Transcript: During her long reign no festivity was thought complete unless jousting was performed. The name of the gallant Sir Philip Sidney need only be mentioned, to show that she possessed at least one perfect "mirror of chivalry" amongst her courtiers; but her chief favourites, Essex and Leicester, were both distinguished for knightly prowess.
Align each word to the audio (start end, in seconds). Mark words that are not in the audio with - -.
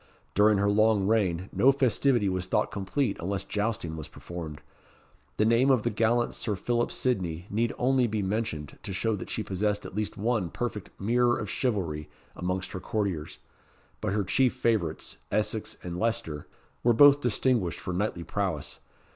During 0.33 0.57
her 0.57 0.67
long 0.71 1.05
reign 1.05 1.47
no 1.53 1.71
festivity 1.71 2.27
was 2.27 2.47
thought 2.47 2.71
complete 2.71 3.17
unless 3.19 3.43
jousting 3.43 3.95
was 3.95 4.07
performed. 4.07 4.59
The 5.37 5.45
name 5.45 5.69
of 5.69 5.83
the 5.83 5.91
gallant 5.91 6.33
Sir 6.33 6.55
Philip 6.55 6.91
Sidney 6.91 7.45
need 7.51 7.71
only 7.77 8.07
be 8.07 8.23
mentioned, 8.23 8.79
to 8.81 8.93
show 8.93 9.15
that 9.15 9.29
she 9.29 9.43
possessed 9.43 9.85
at 9.85 9.93
least 9.93 10.17
one 10.17 10.49
perfect 10.49 10.89
"mirror 10.99 11.37
of 11.37 11.51
chivalry" 11.51 12.09
amongst 12.35 12.71
her 12.71 12.79
courtiers; 12.79 13.37
but 14.01 14.11
her 14.13 14.23
chief 14.23 14.55
favourites, 14.55 15.17
Essex 15.31 15.77
and 15.83 15.99
Leicester, 15.99 16.47
were 16.81 16.93
both 16.93 17.21
distinguished 17.21 17.79
for 17.79 17.93
knightly 17.93 18.23
prowess. 18.23 18.79